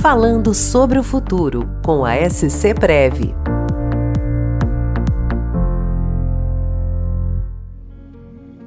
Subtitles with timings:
[0.00, 3.34] Falando sobre o futuro com a SC Prev.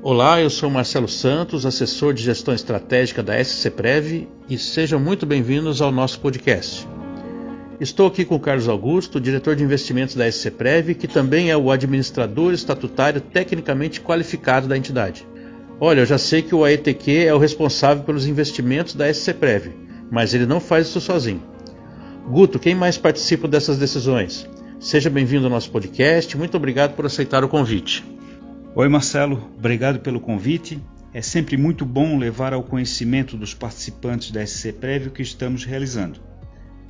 [0.03, 5.25] Olá, eu sou Marcelo Santos, assessor de gestão estratégica da SC Prev e sejam muito
[5.25, 6.87] bem-vindos ao nosso podcast.
[7.79, 11.57] Estou aqui com o Carlos Augusto, diretor de investimentos da SC Prev, que também é
[11.57, 15.27] o administrador estatutário tecnicamente qualificado da entidade.
[15.79, 19.73] Olha, eu já sei que o AETQ é o responsável pelos investimentos da SC Prev,
[20.11, 21.41] mas ele não faz isso sozinho.
[22.29, 24.49] Guto, quem mais participa dessas decisões?
[24.79, 26.37] Seja bem-vindo ao nosso podcast.
[26.37, 28.03] Muito obrigado por aceitar o convite.
[28.75, 29.49] Oi, Marcelo.
[29.57, 30.79] Obrigado pelo convite.
[31.13, 36.19] É sempre muito bom levar ao conhecimento dos participantes da SC Prévio que estamos realizando.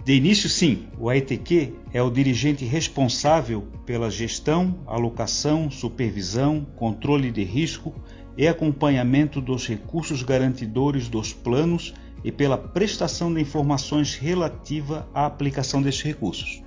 [0.05, 7.43] De início, sim, o AETQ é o dirigente responsável pela gestão, alocação, supervisão, controle de
[7.43, 7.93] risco
[8.37, 15.81] e acompanhamento dos recursos garantidores dos planos e pela prestação de informações relativa à aplicação
[15.81, 16.63] destes recursos.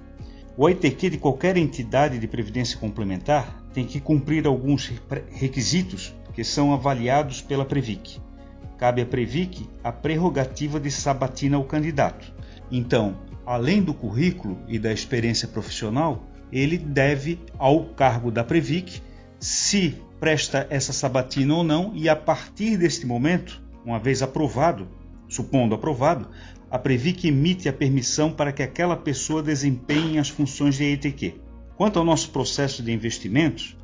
[0.56, 4.92] O ITQ de qualquer entidade de previdência complementar tem que cumprir alguns
[5.30, 8.20] requisitos que são avaliados pela Previc.
[8.78, 12.32] Cabe à Previc a prerrogativa de sabatina ao candidato.
[12.70, 19.00] Então, além do currículo e da experiência profissional, ele deve ao cargo da Previc
[19.38, 24.88] se presta essa sabatina ou não, e a partir deste momento, uma vez aprovado,
[25.28, 26.28] supondo aprovado,
[26.70, 31.34] a Previc emite a permissão para que aquela pessoa desempenhe as funções de ETQ.
[31.76, 33.76] Quanto ao nosso processo de investimentos,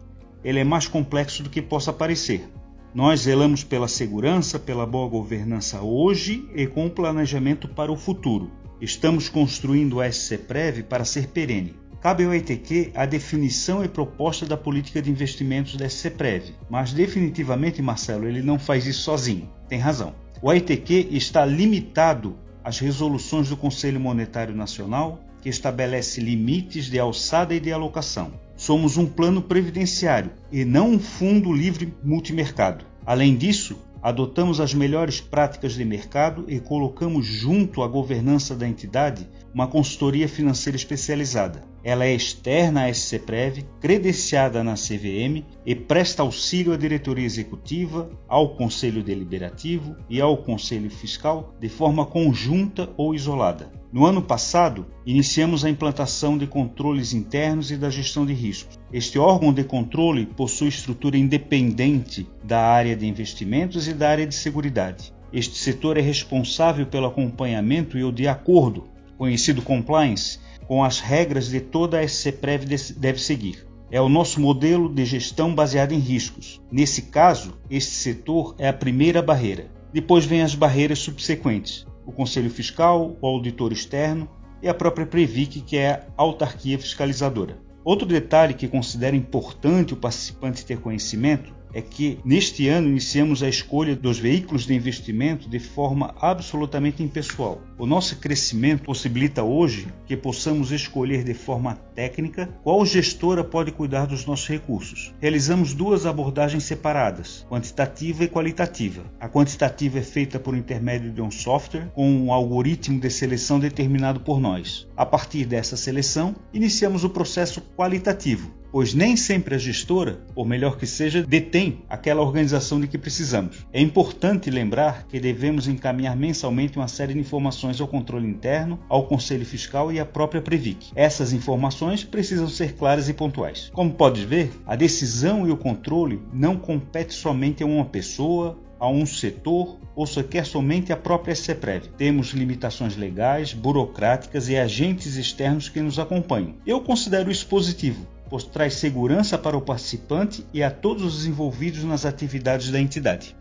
[0.43, 2.49] ele é mais complexo do que possa parecer.
[2.95, 8.51] Nós zelamos pela segurança, pela boa governança hoje e com o planejamento para o futuro.
[8.81, 11.75] Estamos construindo o SCPREV para ser perene.
[12.03, 17.81] Cabe ao ETQ a definição e proposta da política de investimentos da SCPREV, mas definitivamente,
[17.81, 19.49] Marcelo, ele não faz isso sozinho.
[19.69, 20.13] Tem razão.
[20.45, 27.55] O ETQ está limitado às resoluções do Conselho Monetário Nacional, que estabelece limites de alçada
[27.55, 28.33] e de alocação.
[28.57, 32.85] Somos um plano previdenciário e não um fundo livre multimercado.
[33.07, 39.29] Além disso, adotamos as melhores práticas de mercado e colocamos junto à governança da entidade
[39.55, 41.63] uma consultoria financeira especializada.
[41.85, 48.51] Ela é externa à SCPREV, credenciada na CVM e presta auxílio à diretoria executiva, ao
[48.55, 53.71] Conselho Deliberativo e ao Conselho Fiscal de forma conjunta ou isolada.
[53.93, 58.79] No ano passado, iniciamos a implantação de controles internos e da gestão de riscos.
[58.93, 64.35] Este órgão de controle possui estrutura independente da área de investimentos e da área de
[64.35, 65.13] seguridade.
[65.33, 68.85] Este setor é responsável pelo acompanhamento e o de acordo,
[69.19, 70.39] conhecido compliance,
[70.73, 72.65] com as regras de toda a SCPREV
[72.97, 73.67] deve seguir.
[73.91, 76.63] É o nosso modelo de gestão baseado em riscos.
[76.73, 79.71] Nesse caso, este setor é a primeira barreira.
[79.93, 84.27] Depois vêm as barreiras subsequentes o Conselho Fiscal, o auditor externo
[84.63, 87.59] e a própria Previc, que é a autarquia fiscalizadora.
[87.85, 93.49] Outro detalhe que considero importante o participante ter conhecimento é que neste ano iniciamos a
[93.49, 97.61] escolha dos veículos de investimento de forma absolutamente impessoal.
[97.79, 104.07] O nosso crescimento possibilita hoje que possamos escolher de forma técnica qual gestora pode cuidar
[104.07, 105.15] dos nossos recursos.
[105.21, 109.05] Realizamos duas abordagens separadas, quantitativa e qualitativa.
[109.19, 114.21] A quantitativa é feita por intermédio de um software com um algoritmo de seleção determinado
[114.21, 114.89] por nós.
[114.97, 120.79] A partir dessa seleção, iniciamos o processo qualitativo, pois nem sempre a gestora, ou melhor
[120.79, 123.67] que seja, detém aquela organização de que precisamos.
[123.71, 129.07] É importante lembrar que devemos encaminhar mensalmente uma série de informações ao controle interno, ao
[129.07, 130.91] Conselho Fiscal e à própria Previc.
[130.97, 133.71] Essas informações precisam ser claras e pontuais.
[133.75, 138.89] Como podes ver, a decisão e o controle não compete somente a uma pessoa, a
[138.89, 141.89] um setor ou sequer somente à própria CEPREV.
[141.97, 146.55] Temos limitações legais, burocráticas e agentes externos que nos acompanham.
[146.67, 151.85] Eu considero isso positivo, pois traz segurança para o participante e a todos os envolvidos
[151.85, 153.37] nas atividades da entidade.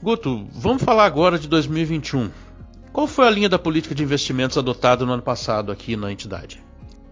[0.00, 2.30] Guto, vamos falar agora de 2021.
[2.92, 6.62] Qual foi a linha da política de investimentos adotada no ano passado aqui na entidade?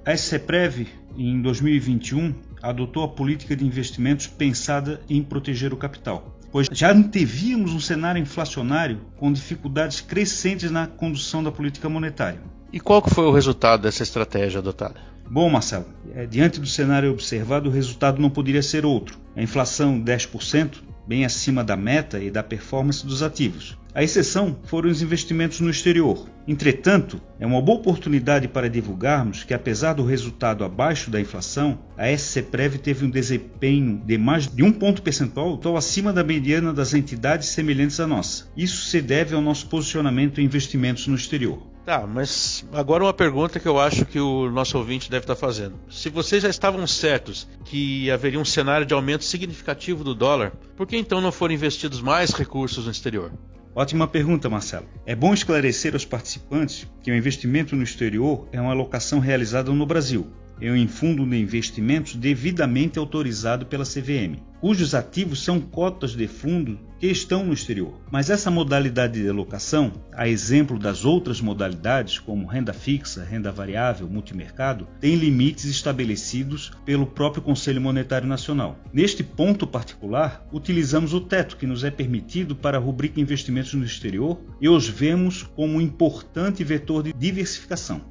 [0.07, 0.87] A SCPREV,
[1.19, 7.73] em 2021, adotou a política de investimentos pensada em proteger o capital, pois já antevíamos
[7.73, 12.41] um cenário inflacionário com dificuldades crescentes na condução da política monetária.
[12.73, 15.11] E qual foi o resultado dessa estratégia adotada?
[15.33, 19.17] Bom, Marcelo, é, diante do cenário observado, o resultado não poderia ser outro.
[19.37, 23.79] A inflação 10%, bem acima da meta e da performance dos ativos.
[23.95, 26.29] A exceção foram os investimentos no exterior.
[26.49, 32.11] Entretanto, é uma boa oportunidade para divulgarmos que, apesar do resultado abaixo da inflação, a
[32.11, 36.93] SCPREV teve um desempenho de mais de um ponto percentual tão acima da mediana das
[36.93, 38.47] entidades semelhantes à nossa.
[38.57, 41.70] Isso se deve ao nosso posicionamento em investimentos no exterior.
[41.85, 45.75] Tá, mas agora uma pergunta que eu acho que o nosso ouvinte deve estar fazendo.
[45.91, 50.87] Se vocês já estavam certos que haveria um cenário de aumento significativo do dólar, por
[50.87, 53.33] que então não foram investidos mais recursos no exterior?
[53.75, 54.87] Ótima pergunta, Marcelo.
[55.07, 59.87] É bom esclarecer aos participantes que o investimento no exterior é uma alocação realizada no
[59.87, 60.27] Brasil,
[60.61, 67.07] em fundo de investimentos devidamente autorizado pela CVM, cujos ativos são cotas de fundo que
[67.07, 67.99] estão no exterior.
[68.11, 74.07] Mas essa modalidade de alocação, a exemplo das outras modalidades, como renda fixa, renda variável,
[74.07, 78.79] multimercado, tem limites estabelecidos pelo próprio Conselho Monetário Nacional.
[78.93, 83.85] Neste ponto particular, utilizamos o teto que nos é permitido para a rubrica investimentos no
[83.85, 88.03] exterior e os vemos como um importante vetor de diversificação.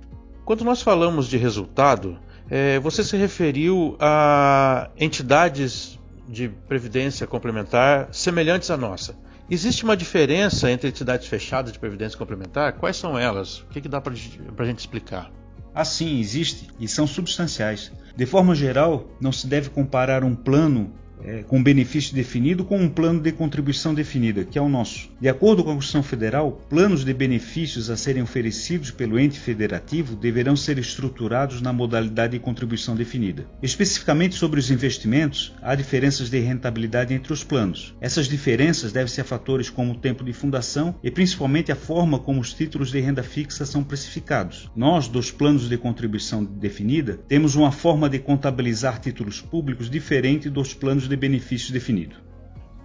[0.49, 2.17] Quando nós falamos de resultado,
[2.49, 9.15] é, você se referiu a entidades de previdência complementar semelhantes à nossa.
[9.49, 12.73] Existe uma diferença entre entidades fechadas de previdência complementar?
[12.73, 13.61] Quais são elas?
[13.61, 15.31] O que, que dá para a gente explicar?
[15.73, 17.91] Assim, existe e são substanciais.
[18.15, 20.93] De forma geral, não se deve comparar um plano
[21.23, 25.09] é, com benefício definido com um plano de contribuição definida, que é o nosso.
[25.19, 30.15] De acordo com a Constituição Federal, planos de benefícios a serem oferecidos pelo ente federativo
[30.15, 33.45] deverão ser estruturados na modalidade de contribuição definida.
[33.61, 37.95] Especificamente sobre os investimentos, há diferenças de rentabilidade entre os planos.
[37.99, 42.39] Essas diferenças devem-se a fatores como o tempo de fundação e principalmente a forma como
[42.39, 44.69] os títulos de renda fixa são precificados.
[44.75, 50.73] Nós, dos planos de contribuição definida, temos uma forma de contabilizar títulos públicos diferente dos
[50.73, 52.15] planos de benefício definido.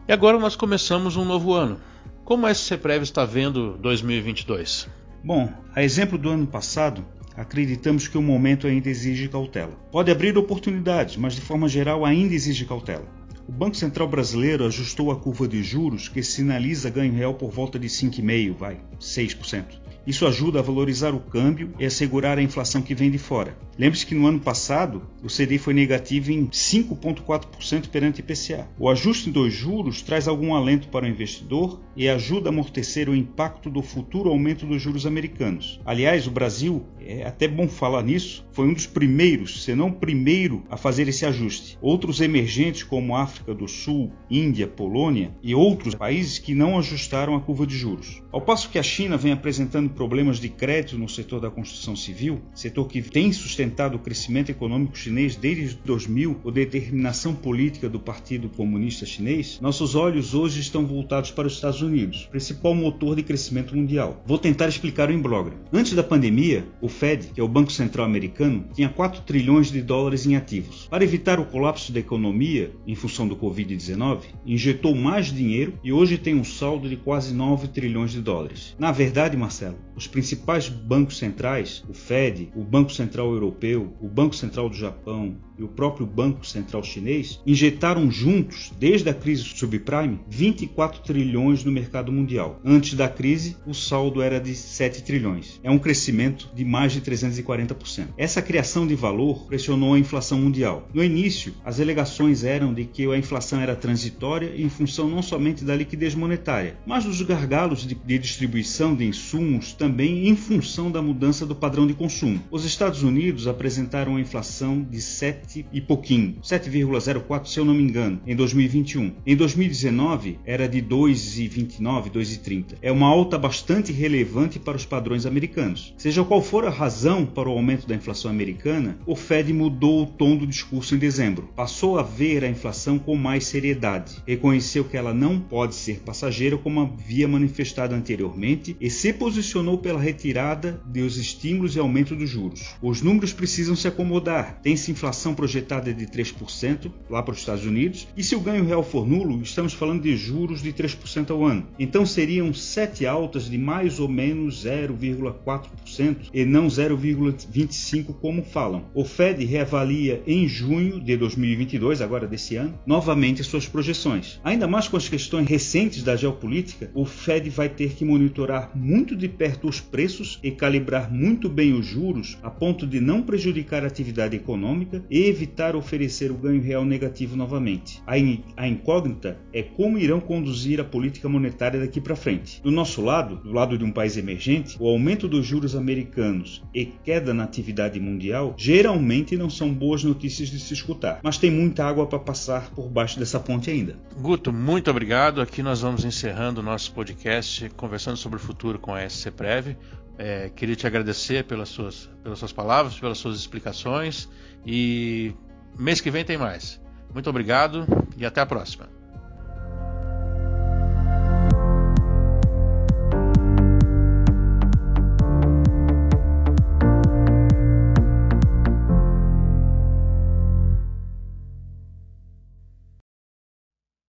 [0.08, 1.80] E agora nós começamos um novo ano.
[2.24, 4.88] Como a SCPrev está vendo 2022?
[5.22, 7.04] Bom, a exemplo do ano passado,
[7.36, 9.72] acreditamos que o momento ainda exige cautela.
[9.92, 13.06] Pode abrir oportunidades, mas de forma geral ainda exige cautela.
[13.46, 17.78] O Banco Central Brasileiro ajustou a curva de juros que sinaliza ganho real por volta
[17.78, 19.64] de 5,5, vai, 6%.
[20.06, 23.56] Isso ajuda a valorizar o câmbio e assegurar a inflação que vem de fora.
[23.78, 28.68] Lembre-se que no ano passado o CDI foi negativo em 5,4% perante IPCA.
[28.78, 33.16] O ajuste dos juros traz algum alento para o investidor e ajuda a amortecer o
[33.16, 35.80] impacto do futuro aumento dos juros americanos.
[35.84, 39.92] Aliás, o Brasil, é até bom falar nisso, foi um dos primeiros, se não o
[39.92, 41.78] primeiro, a fazer esse ajuste.
[41.80, 47.40] Outros emergentes como África do Sul, Índia, Polônia e outros países que não ajustaram a
[47.40, 48.22] curva de juros.
[48.30, 52.42] Ao passo que a China vem apresentando problemas de crédito no setor da construção civil,
[52.54, 58.48] setor que tem sustentado o crescimento econômico chinês desde 2000, ou determinação política do Partido
[58.48, 63.76] Comunista Chinês, nossos olhos hoje estão voltados para os Estados Unidos, principal motor de crescimento
[63.76, 64.22] mundial.
[64.26, 65.58] Vou tentar explicar o imbróglio.
[65.72, 69.80] Antes da pandemia, o Fed, que é o Banco Central Americano, tinha 4 trilhões de
[69.80, 70.86] dólares em ativos.
[70.88, 76.18] Para evitar o colapso da economia em função do Covid-19, injetou mais dinheiro e hoje
[76.18, 78.74] tem um saldo de quase 9 trilhões de dólares.
[78.78, 84.34] Na verdade, Marcelo, os principais bancos centrais, o Fed, o Banco Central Europeu, o Banco
[84.34, 90.18] Central do Japão e o próprio Banco Central Chinês, injetaram juntos, desde a crise subprime,
[90.28, 92.60] 24 trilhões no mercado mundial.
[92.64, 95.60] Antes da crise, o saldo era de 7 trilhões.
[95.62, 98.08] É um crescimento de mais de 340%.
[98.16, 100.88] Essa criação de valor pressionou a inflação mundial.
[100.92, 105.64] No início, as alegações eram de que a inflação era transitória em função não somente
[105.64, 111.02] da liquidez monetária, mas dos gargalos de, de distribuição de insumos também em função da
[111.02, 112.40] mudança do padrão de consumo.
[112.50, 117.82] Os Estados Unidos apresentaram uma inflação de 7 e pouquinho, 7,04 se eu não me
[117.82, 119.12] engano, em 2021.
[119.26, 122.76] Em 2019 era de 2,29, 2,30.
[122.80, 125.94] É uma alta bastante relevante para os padrões americanos.
[125.96, 130.06] Seja qual for a razão para o aumento da inflação americana, o Fed mudou o
[130.06, 131.48] tom do discurso em dezembro.
[131.56, 134.22] Passou a ver a inflação com mais seriedade.
[134.26, 140.00] Reconheceu que ela não pode ser passageira como havia manifestado anteriormente e se posicionou pela
[140.00, 142.74] retirada dos estímulos e aumento dos juros.
[142.82, 144.60] Os números precisam se acomodar.
[144.62, 148.82] Tem-se inflação projetada de 3% lá para os Estados Unidos, e se o ganho real
[148.82, 151.66] for nulo, estamos falando de juros de 3% ao ano.
[151.78, 158.84] Então seriam sete altas de mais ou menos 0,4% e não 0,25% como falam.
[158.94, 164.40] O Fed reavalia em junho de 2022, agora desse ano, novamente suas projeções.
[164.42, 169.16] Ainda mais com as questões recentes da geopolítica, o Fed vai ter que monitorar muito
[169.16, 173.84] de perto os preços e calibrar muito bem os juros a ponto de não prejudicar
[173.84, 178.02] a atividade econômica e evitar oferecer o ganho real negativo novamente.
[178.06, 182.60] A incógnita é como irão conduzir a política monetária daqui para frente.
[182.62, 186.86] Do nosso lado, do lado de um país emergente, o aumento dos juros americanos e
[186.86, 191.84] queda na atividade mundial geralmente não são boas notícias de se escutar, mas tem muita
[191.84, 193.96] água para passar por baixo dessa ponte ainda.
[194.16, 195.40] Guto, muito obrigado.
[195.40, 199.76] Aqui nós vamos encerrando o nosso podcast conversando sobre o futuro com a SCP SCPrev.
[200.16, 204.28] É, queria te agradecer pelas suas, pelas suas palavras, pelas suas explicações
[204.64, 205.34] e
[205.76, 206.80] mês que vem tem mais.
[207.12, 207.86] Muito obrigado
[208.16, 208.88] e até a próxima.